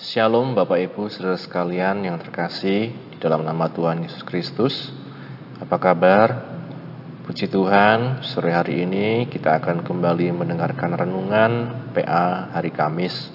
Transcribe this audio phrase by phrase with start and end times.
[0.00, 4.88] Shalom Bapak Ibu saudara sekalian yang terkasih di dalam nama Tuhan Yesus Kristus.
[5.60, 6.56] Apa kabar?
[7.28, 11.52] Puji Tuhan, sore hari ini kita akan kembali mendengarkan renungan
[11.92, 13.28] PA hari Kamis.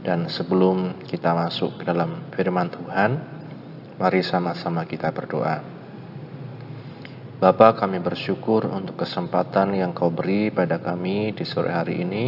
[0.00, 3.10] Dan sebelum kita masuk ke dalam firman Tuhan,
[4.00, 5.60] mari sama-sama kita berdoa.
[7.44, 12.24] Bapa kami bersyukur untuk kesempatan yang kau beri pada kami di sore hari ini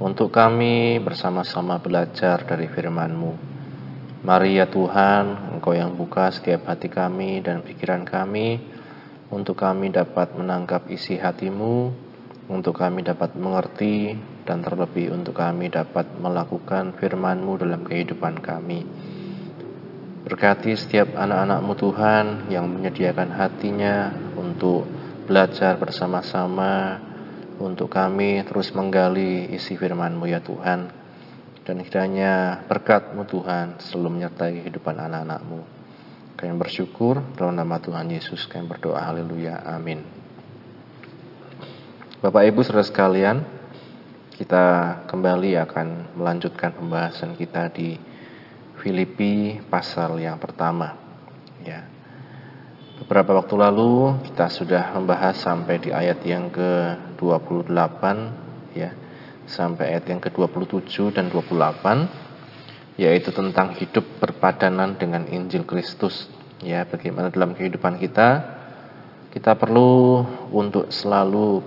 [0.00, 3.32] untuk kami bersama-sama belajar dari firman-Mu.
[4.24, 8.64] Mari ya Tuhan, Engkau yang buka setiap hati kami dan pikiran kami,
[9.28, 11.92] untuk kami dapat menangkap isi hatimu,
[12.48, 14.16] untuk kami dapat mengerti,
[14.48, 18.88] dan terlebih untuk kami dapat melakukan firman-Mu dalam kehidupan kami.
[20.24, 24.88] Berkati setiap anak-anak-Mu Tuhan yang menyediakan hatinya untuk
[25.28, 27.04] belajar bersama-sama,
[27.60, 30.80] untuk kami terus menggali isi firman-Mu ya Tuhan.
[31.60, 35.60] Dan kiranya berkat-Mu Tuhan selalu menyertai kehidupan anak-anak-Mu.
[36.40, 40.00] Kami bersyukur dalam nama Tuhan Yesus kami berdoa haleluya amin.
[42.24, 43.44] Bapak Ibu saudara sekalian,
[44.40, 44.64] kita
[45.04, 48.00] kembali akan melanjutkan pembahasan kita di
[48.80, 50.96] Filipi pasal yang pertama.
[51.60, 51.84] Ya.
[53.04, 56.48] Beberapa waktu lalu kita sudah membahas sampai di ayat yang
[57.20, 58.02] ke-28
[58.72, 58.90] ya.
[59.44, 62.30] Sampai ayat yang ke-27 dan 28
[63.00, 66.28] yaitu tentang hidup berpadanan dengan Injil Kristus.
[66.60, 68.60] Ya, bagaimana dalam kehidupan kita
[69.30, 71.62] kita perlu untuk selalu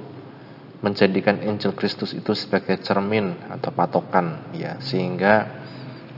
[0.83, 5.63] menjadikan Injil Kristus itu sebagai cermin atau patokan ya sehingga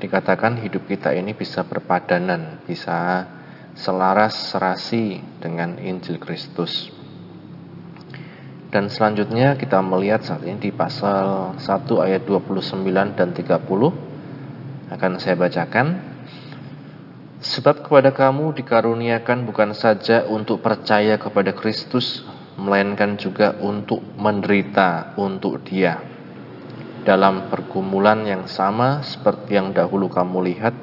[0.02, 3.30] dikatakan hidup kita ini bisa berpadanan, bisa
[3.78, 6.95] selaras serasi dengan Injil Kristus.
[8.76, 11.64] Dan selanjutnya kita melihat saat ini di pasal 1
[11.95, 12.84] ayat 29
[13.16, 15.88] dan 30 akan saya bacakan.
[17.40, 22.28] Sebab kepada kamu dikaruniakan bukan saja untuk percaya kepada Kristus,
[22.59, 25.96] melainkan juga untuk menderita untuk Dia
[27.07, 30.75] dalam pergumulan yang sama seperti yang dahulu kamu lihat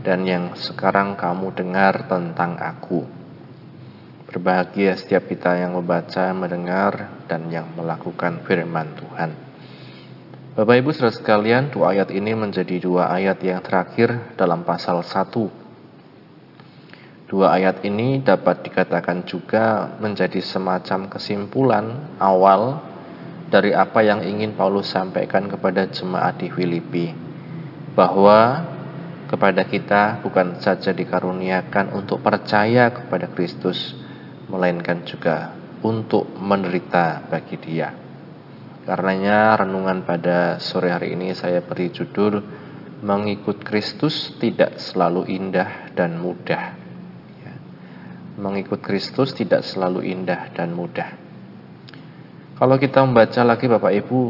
[0.00, 3.17] dan yang sekarang kamu dengar tentang aku.
[4.28, 9.32] Berbahagia setiap kita yang membaca, mendengar, dan yang melakukan firman Tuhan.
[10.52, 15.32] Bapak Ibu saudara sekalian, dua ayat ini menjadi dua ayat yang terakhir dalam pasal 1.
[17.24, 22.84] Dua ayat ini dapat dikatakan juga menjadi semacam kesimpulan awal
[23.48, 27.16] dari apa yang ingin Paulus sampaikan kepada jemaat di Filipi
[27.96, 28.60] bahwa
[29.28, 34.07] kepada kita bukan saja dikaruniakan untuk percaya kepada Kristus
[34.48, 35.54] melainkan juga
[35.84, 37.88] untuk menderita bagi Dia.
[38.88, 42.40] Karenanya renungan pada sore hari ini saya beri judul
[42.98, 46.74] Mengikut Kristus tidak selalu indah dan mudah.
[47.38, 47.54] Ya.
[48.42, 51.14] Mengikut Kristus tidak selalu indah dan mudah.
[52.58, 54.20] Kalau kita membaca lagi Bapak Ibu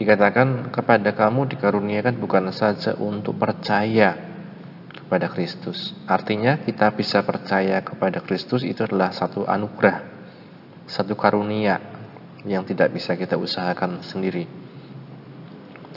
[0.00, 4.33] dikatakan kepada kamu dikaruniakan bukan saja untuk percaya
[5.04, 5.92] kepada Kristus.
[6.08, 10.00] Artinya kita bisa percaya kepada Kristus itu adalah satu anugerah,
[10.88, 11.78] satu karunia
[12.48, 14.48] yang tidak bisa kita usahakan sendiri.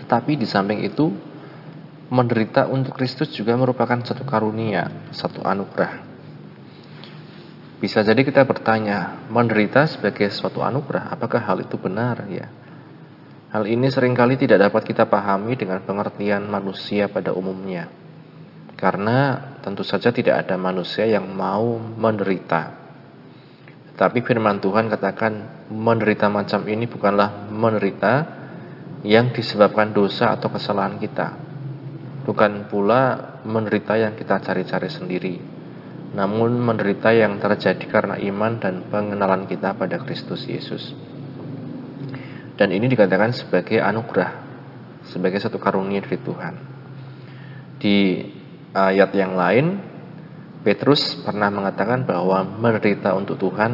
[0.04, 1.12] Tetapi di samping itu
[2.08, 6.08] menderita untuk Kristus juga merupakan satu karunia, satu anugerah.
[7.78, 12.50] Bisa jadi kita bertanya, menderita sebagai suatu anugerah, apakah hal itu benar ya?
[13.54, 18.07] Hal ini sering kali tidak dapat kita pahami dengan pengertian manusia pada umumnya.
[18.78, 22.78] Karena tentu saja tidak ada manusia yang mau menderita.
[23.98, 28.14] Tapi firman Tuhan katakan menderita macam ini bukanlah menderita
[29.02, 31.34] yang disebabkan dosa atau kesalahan kita.
[32.30, 35.58] Bukan pula menderita yang kita cari-cari sendiri
[36.16, 40.96] namun menderita yang terjadi karena iman dan pengenalan kita pada Kristus Yesus.
[42.56, 44.32] Dan ini dikatakan sebagai anugerah,
[45.12, 46.56] sebagai satu karunia dari Tuhan.
[47.78, 47.98] Di
[48.78, 49.82] ayat yang lain,
[50.62, 53.74] Petrus pernah mengatakan bahwa menderita untuk Tuhan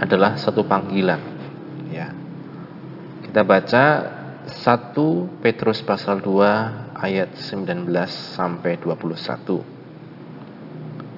[0.00, 1.20] adalah satu panggilan.
[1.92, 2.08] Ya.
[3.26, 3.84] Kita baca
[4.48, 9.60] 1 Petrus pasal 2 ayat 19 sampai 21.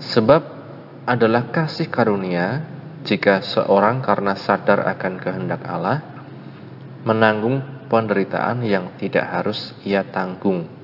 [0.03, 0.43] Sebab
[1.07, 2.67] adalah kasih karunia
[3.07, 6.03] jika seorang karena sadar akan kehendak Allah
[7.03, 10.82] menanggung penderitaan yang tidak harus ia tanggung.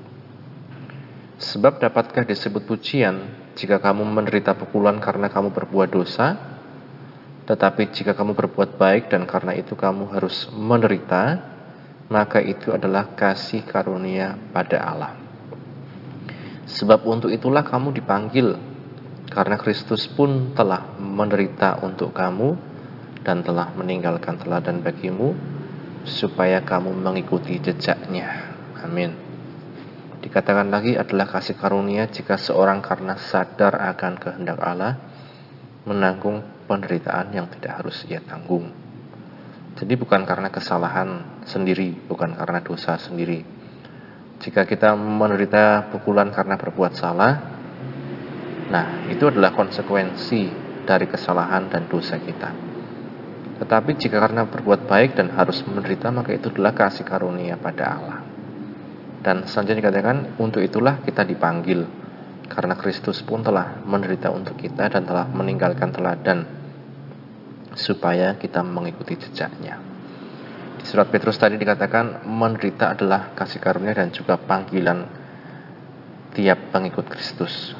[1.39, 6.35] Sebab dapatkah disebut pujian jika kamu menderita pukulan karena kamu berbuat dosa,
[7.47, 11.39] tetapi jika kamu berbuat baik dan karena itu kamu harus menderita,
[12.11, 15.15] maka itu adalah kasih karunia pada Allah.
[16.67, 18.59] Sebab untuk itulah kamu dipanggil,
[19.31, 22.59] karena Kristus pun telah menderita untuk kamu
[23.23, 25.33] dan telah meninggalkan teladan bagimu,
[26.03, 28.59] supaya kamu mengikuti jejaknya.
[28.83, 29.28] Amin.
[30.19, 34.99] Dikatakan lagi adalah kasih karunia jika seorang karena sadar akan kehendak Allah
[35.87, 38.67] menanggung penderitaan yang tidak harus ia tanggung.
[39.79, 43.47] Jadi bukan karena kesalahan sendiri, bukan karena dosa sendiri.
[44.43, 47.33] Jika kita menderita pukulan karena berbuat salah,
[48.67, 50.51] nah itu adalah konsekuensi
[50.83, 52.51] dari kesalahan dan dosa kita.
[53.59, 58.18] Tetapi jika karena berbuat baik dan harus menderita, maka itu adalah kasih karunia pada Allah.
[59.19, 61.83] Dan selanjutnya dikatakan, untuk itulah kita dipanggil,
[62.49, 66.47] karena Kristus pun telah menderita untuk kita dan telah meninggalkan teladan
[67.77, 69.77] supaya kita mengikuti jejaknya.
[70.79, 75.05] Di surat Petrus tadi dikatakan menderita adalah kasih karunia dan juga panggilan
[76.33, 77.75] tiap pengikut Kristus.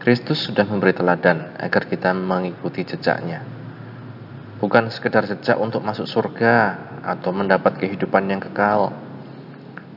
[0.00, 3.42] Kristus sudah memberi teladan agar kita mengikuti jejaknya.
[4.62, 8.94] Bukan sekedar jejak untuk masuk surga atau mendapat kehidupan yang kekal,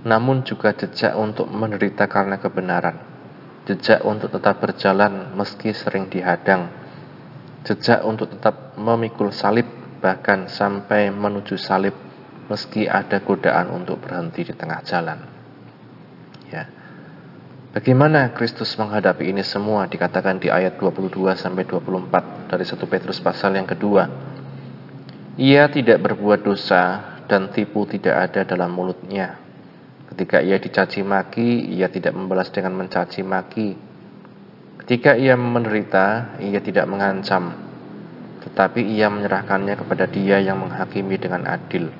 [0.03, 2.95] namun juga jejak untuk menderita karena kebenaran,
[3.67, 6.71] jejak untuk tetap berjalan meski sering dihadang,
[7.67, 9.67] jejak untuk tetap memikul salib
[9.99, 11.91] bahkan sampai menuju salib
[12.47, 15.19] meski ada godaan untuk berhenti di tengah jalan.
[16.49, 16.65] Ya.
[17.69, 23.53] Bagaimana Kristus menghadapi ini semua dikatakan di ayat 22 sampai 24 dari 1 Petrus pasal
[23.53, 24.09] yang kedua.
[25.37, 26.81] Ia tidak berbuat dosa
[27.29, 29.48] dan tipu tidak ada dalam mulutnya.
[30.09, 33.89] Ketika ia dicaci maki, ia tidak membalas dengan mencaci maki
[34.89, 37.53] Ketika ia menderita, ia tidak mengancam,
[38.41, 41.93] tetapi ia menyerahkannya kepada Dia yang menghakimi dengan adil.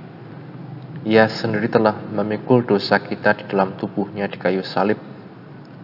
[1.06, 4.98] Ia sendiri telah memikul dosa kita di dalam tubuhnya di kayu salib,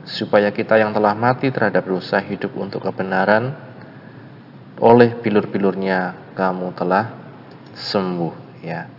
[0.02, 3.54] supaya kita yang telah mati terhadap dosa hidup untuk kebenaran,
[4.82, 7.14] oleh bilur-bilurnya kamu telah
[7.78, 8.66] sembuh.
[8.66, 8.90] Ya,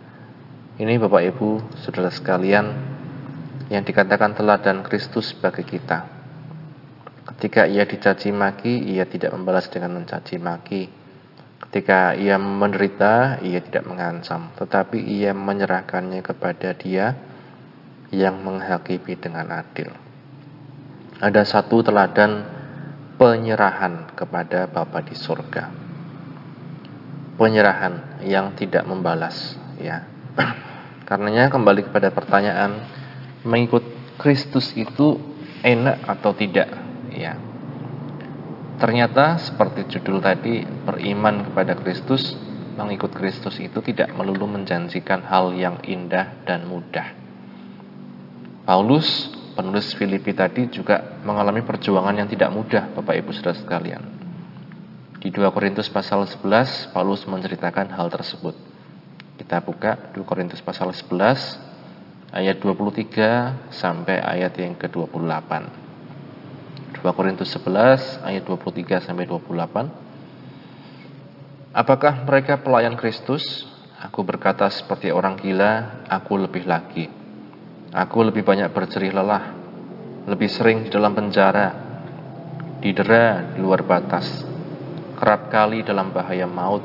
[0.78, 2.94] ini Bapak Ibu, saudara sekalian,
[3.73, 6.17] yang dikatakan teladan Kristus bagi kita
[7.27, 10.87] Ketika ia dicaci maki, ia tidak membalas dengan mencaci maki.
[11.59, 17.19] Ketika ia menderita, ia tidak mengancam, tetapi ia menyerahkannya kepada Dia
[18.15, 19.91] yang menghakimi dengan adil.
[21.19, 22.47] Ada satu teladan
[23.19, 25.65] penyerahan kepada Bapa di surga.
[27.37, 30.07] Penyerahan yang tidak membalas, ya.
[31.11, 32.81] Karenanya kembali kepada pertanyaan,
[33.47, 33.87] mengikut
[34.19, 35.17] Kristus itu
[35.63, 36.69] enak atau tidak?
[37.17, 37.35] ya.
[38.77, 42.37] Ternyata seperti judul tadi, beriman kepada Kristus,
[42.77, 47.17] mengikut Kristus itu tidak melulu menjanjikan hal yang indah dan mudah.
[48.69, 54.03] Paulus, penulis Filipi tadi juga mengalami perjuangan yang tidak mudah, Bapak Ibu Saudara sekalian.
[55.17, 58.53] Di 2 Korintus pasal 11, Paulus menceritakan hal tersebut.
[59.41, 61.75] Kita buka 2 Korintus pasal 11
[62.37, 65.50] ayat 23 sampai ayat yang ke-28.
[67.00, 69.88] 2 Korintus 11 ayat 23 sampai 28.
[71.73, 73.65] Apakah mereka pelayan Kristus?
[73.97, 77.09] Aku berkata seperti orang gila, aku lebih lagi.
[77.97, 79.56] Aku lebih banyak berjerih lelah,
[80.29, 81.73] lebih sering di dalam penjara,
[82.85, 84.45] didera di luar batas,
[85.16, 86.85] kerap kali dalam bahaya maut.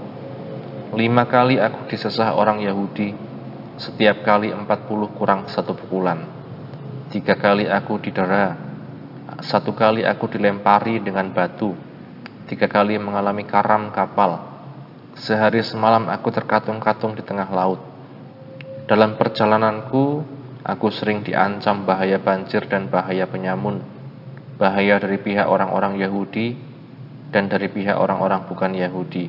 [0.95, 3.30] Lima kali aku disesah orang Yahudi,
[3.79, 6.23] setiap kali empat puluh kurang satu pukulan.
[7.11, 8.55] Tiga kali aku didera,
[9.43, 11.75] satu kali aku dilempari dengan batu,
[12.47, 14.47] tiga kali mengalami karam kapal.
[15.19, 17.83] Sehari semalam aku terkatung-katung di tengah laut.
[18.87, 20.23] Dalam perjalananku,
[20.63, 23.83] aku sering diancam bahaya banjir dan bahaya penyamun,
[24.55, 26.55] bahaya dari pihak orang-orang Yahudi
[27.27, 29.27] dan dari pihak orang-orang bukan Yahudi,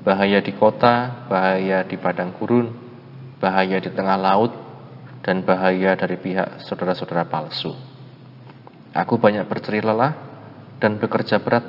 [0.00, 2.68] bahaya di kota, bahaya di padang gurun,
[3.42, 4.54] bahaya di tengah laut,
[5.26, 7.74] dan bahaya dari pihak saudara-saudara palsu.
[8.94, 10.14] Aku banyak bercerih lelah
[10.78, 11.66] dan bekerja berat.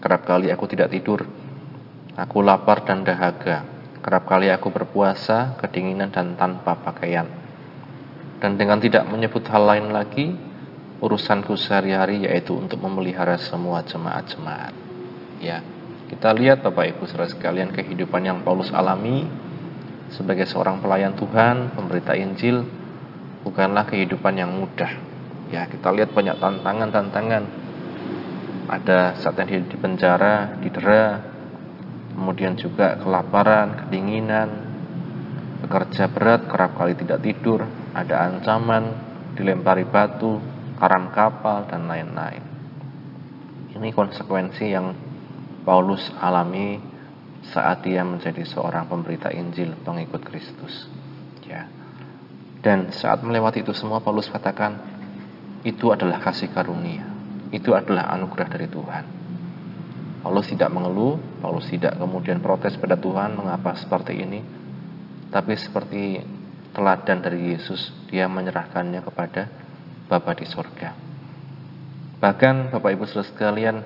[0.00, 1.24] Kerap kali aku tidak tidur.
[2.16, 3.64] Aku lapar dan dahaga.
[4.00, 7.28] Kerap kali aku berpuasa, kedinginan dan tanpa pakaian.
[8.40, 10.32] Dan dengan tidak menyebut hal lain lagi,
[11.04, 14.72] urusanku sehari-hari yaitu untuk memelihara semua jemaat-jemaat.
[15.44, 15.60] Ya,
[16.08, 19.28] kita lihat Bapak Ibu saudara sekalian kehidupan yang Paulus alami
[20.14, 22.66] sebagai seorang pelayan Tuhan, pemberita Injil,
[23.42, 25.10] bukanlah kehidupan yang mudah
[25.50, 27.44] Ya, kita lihat banyak tantangan-tantangan.
[28.70, 31.18] Ada saat yang di penjara, didera,
[32.14, 34.46] kemudian juga kelaparan, kedinginan,
[35.66, 38.94] bekerja berat, kerap kali tidak tidur, ada ancaman,
[39.34, 40.38] dilempari batu,
[40.78, 42.46] karam kapal, dan lain-lain.
[43.74, 44.94] Ini konsekuensi yang
[45.66, 46.78] Paulus alami
[47.48, 50.86] saat dia menjadi seorang pemberita Injil pengikut Kristus.
[51.48, 51.66] Ya.
[52.60, 54.76] Dan saat melewati itu semua Paulus katakan
[55.64, 57.08] itu adalah kasih karunia.
[57.50, 59.04] Itu adalah anugerah dari Tuhan.
[60.20, 64.40] Paulus tidak mengeluh, Paulus tidak kemudian protes pada Tuhan mengapa seperti ini.
[65.32, 66.20] Tapi seperti
[66.76, 69.48] teladan dari Yesus, dia menyerahkannya kepada
[70.06, 70.92] Bapa di sorga.
[72.20, 73.80] Bahkan Bapak Ibu sekalian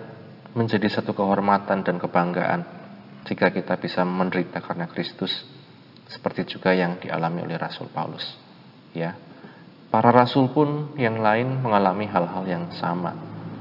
[0.59, 2.84] menjadi satu kehormatan dan kebanggaan
[3.25, 5.33] jika kita bisa menderita karena Kristus
[6.09, 8.25] seperti juga yang dialami oleh Rasul Paulus
[8.93, 9.17] ya.
[9.89, 13.15] Para rasul pun yang lain mengalami hal-hal yang sama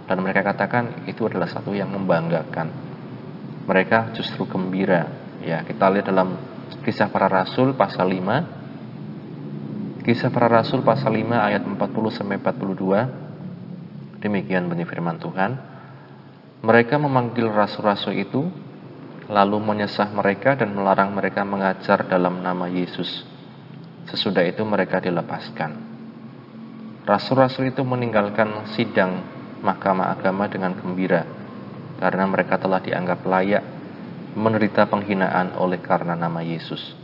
[0.10, 2.74] dan mereka katakan itu adalah satu yang membanggakan.
[3.70, 5.08] Mereka justru gembira
[5.46, 5.62] ya.
[5.62, 6.34] Kita lihat dalam
[6.82, 11.80] kisah para rasul pasal 5 kisah para rasul pasal 5 ayat 40
[12.12, 15.56] sampai 42 demikian bunyi firman Tuhan.
[16.64, 18.48] Mereka memanggil rasul-rasul itu
[19.32, 23.34] lalu menyesah mereka dan melarang mereka mengajar dalam nama Yesus
[24.04, 25.72] Sesudah itu mereka dilepaskan.
[27.08, 29.24] Rasul-rasul itu meninggalkan sidang
[29.64, 31.24] mahkamah agama dengan gembira
[32.00, 33.64] karena mereka telah dianggap layak
[34.36, 36.96] menderita penghinaan oleh karena nama Yesus.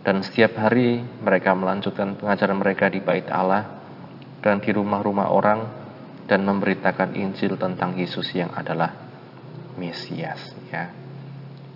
[0.00, 3.82] Dan setiap hari mereka melanjutkan pengajaran mereka di bait Allah
[4.40, 5.60] dan di rumah-rumah orang
[6.24, 8.96] dan memberitakan Injil tentang Yesus yang adalah
[9.76, 11.09] Mesias ya.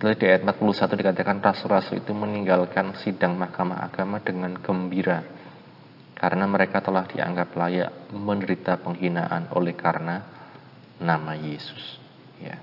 [0.03, 5.23] Lalu di ayat 41 dikatakan rasul-rasul itu meninggalkan sidang mahkamah agama dengan gembira
[6.15, 10.23] karena mereka telah dianggap layak menderita penghinaan oleh karena
[10.99, 11.99] nama Yesus.
[12.39, 12.59] Ya.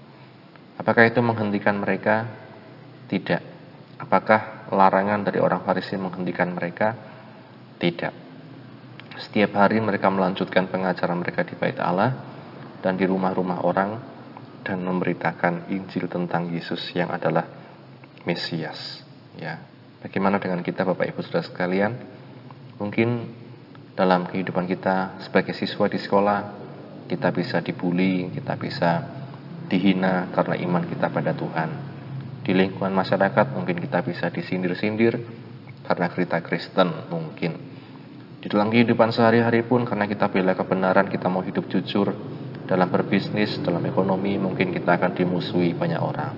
[0.76, 2.28] Apakah itu menghentikan mereka?
[3.08, 3.42] Tidak.
[4.00, 6.96] Apakah larangan dari orang Farisi menghentikan mereka?
[7.76, 8.14] Tidak.
[9.20, 12.16] Setiap hari mereka melanjutkan pengajaran mereka di bait Allah
[12.80, 13.90] dan di rumah-rumah orang
[14.62, 17.46] dan memberitakan Injil tentang Yesus yang adalah
[18.22, 19.02] Mesias.
[19.34, 19.58] Ya,
[20.02, 21.92] bagaimana dengan kita Bapak Ibu Saudara sekalian?
[22.78, 23.26] Mungkin
[23.98, 26.38] dalam kehidupan kita sebagai siswa di sekolah
[27.10, 28.90] kita bisa dibully, kita bisa
[29.68, 31.70] dihina karena iman kita pada Tuhan.
[32.42, 35.18] Di lingkungan masyarakat mungkin kita bisa disindir-sindir
[35.86, 37.52] karena kita Kristen mungkin.
[38.42, 42.10] Di dalam kehidupan sehari-hari pun karena kita bela kebenaran, kita mau hidup jujur,
[42.66, 46.34] dalam berbisnis, dalam ekonomi mungkin kita akan dimusuhi banyak orang.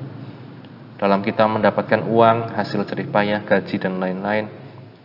[0.95, 4.47] Dalam kita mendapatkan uang, hasil jerih payah, gaji dan lain-lain,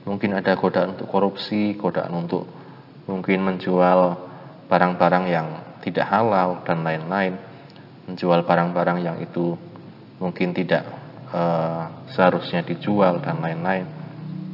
[0.05, 2.45] mungkin ada godaan untuk korupsi, godaan untuk
[3.09, 3.99] mungkin menjual
[4.69, 5.47] barang-barang yang
[5.81, 7.33] tidak halal dan lain-lain,
[8.05, 9.57] menjual barang-barang yang itu
[10.21, 10.85] mungkin tidak
[11.33, 13.89] uh, seharusnya dijual dan lain-lain.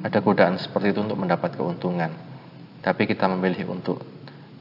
[0.05, 2.13] Ada godaan seperti itu untuk mendapat keuntungan.
[2.79, 4.14] Tapi kita memilih untuk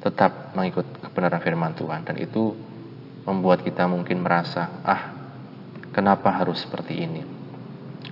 [0.05, 2.05] tetap mengikut kebenaran firman Tuhan.
[2.05, 2.53] Dan itu
[3.25, 5.03] membuat kita mungkin merasa ah
[5.97, 7.25] kenapa harus seperti ini?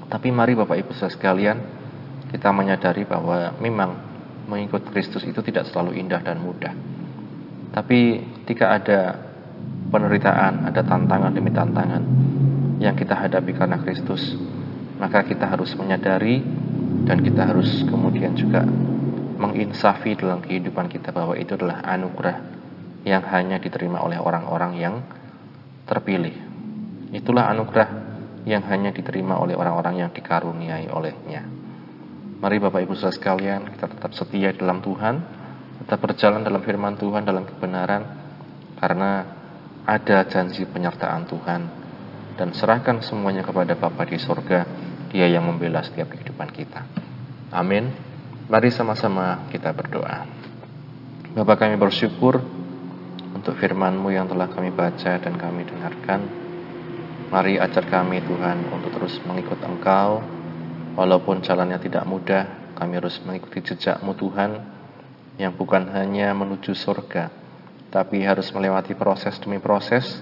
[0.08, 1.58] Tapi mari Bapak Ibu saudara sekalian
[2.32, 3.90] kita menyadari bahwa memang
[4.48, 6.72] mengikut Kristus itu tidak selalu indah dan mudah.
[7.72, 9.00] Tapi ketika ada
[9.92, 12.02] penderitaan ada tantangan demi tantangan
[12.80, 14.32] yang kita hadapi karena Kristus
[14.96, 16.40] maka kita harus menyadari
[17.04, 18.64] dan kita harus kemudian juga
[19.42, 22.38] menginsafi dalam kehidupan kita bahwa itu adalah anugerah
[23.02, 24.94] yang hanya diterima oleh orang-orang yang
[25.82, 26.34] terpilih.
[27.10, 27.90] Itulah anugerah
[28.46, 31.42] yang hanya diterima oleh orang-orang yang dikaruniai olehnya.
[32.42, 35.14] Mari Bapak Ibu Saudara sekalian, kita tetap setia dalam Tuhan,
[35.82, 38.02] tetap berjalan dalam firman Tuhan dalam kebenaran
[38.78, 39.10] karena
[39.86, 41.60] ada janji penyertaan Tuhan
[42.34, 44.66] dan serahkan semuanya kepada Bapa di sorga,
[45.12, 46.82] Dia yang membela setiap kehidupan kita.
[47.52, 48.11] Amin.
[48.52, 50.28] Mari sama-sama kita berdoa.
[51.32, 52.36] Bapak kami bersyukur
[53.32, 56.20] untuk firman-Mu yang telah kami baca dan kami dengarkan.
[57.32, 60.20] Mari ajar kami Tuhan untuk terus mengikut Engkau.
[61.00, 64.60] Walaupun jalannya tidak mudah, kami harus mengikuti jejak-Mu Tuhan
[65.40, 67.32] yang bukan hanya menuju surga,
[67.88, 70.20] tapi harus melewati proses demi proses,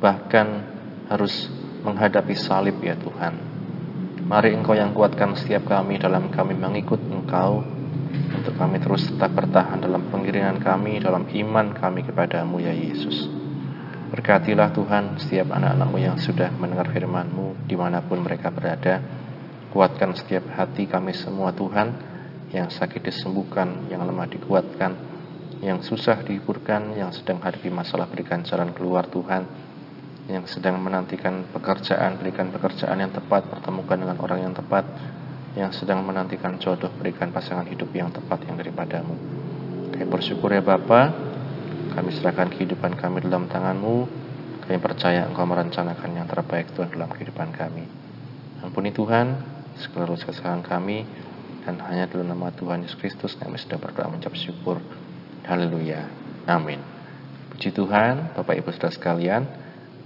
[0.00, 0.64] bahkan
[1.12, 1.52] harus
[1.84, 3.49] menghadapi salib ya Tuhan
[4.30, 7.66] Mari Engkau yang kuatkan setiap kami dalam kami mengikut Engkau
[8.30, 13.26] untuk kami terus tetap bertahan dalam pengiringan kami, dalam iman kami kepadamu ya Yesus.
[14.14, 19.02] Berkatilah Tuhan setiap anak-anakmu yang sudah mendengar firman-Mu di mana pun mereka berada.
[19.74, 21.90] Kuatkan setiap hati kami semua Tuhan,
[22.54, 24.94] yang sakit disembuhkan, yang lemah dikuatkan,
[25.58, 29.69] yang susah dihiburkan, yang sedang hadapi masalah berikan jalan keluar Tuhan
[30.30, 34.86] yang sedang menantikan pekerjaan, berikan pekerjaan yang tepat, pertemukan dengan orang yang tepat,
[35.58, 39.14] yang sedang menantikan jodoh, berikan pasangan hidup yang tepat yang daripadamu.
[39.90, 41.28] Kami bersyukur ya Bapa,
[41.90, 44.06] Kami serahkan kehidupan kami dalam tanganmu.
[44.62, 47.82] Kami percaya Engkau merencanakan yang terbaik Tuhan dalam kehidupan kami.
[48.62, 49.34] Ampuni Tuhan
[49.74, 51.02] segala dosa kesalahan kami
[51.66, 54.78] dan hanya dalam nama Tuhan Yesus Kristus kami sudah berdoa mengucap syukur.
[55.42, 56.06] Haleluya.
[56.46, 56.78] Amin.
[57.50, 59.42] Puji Tuhan, Bapak Ibu Saudara sekalian,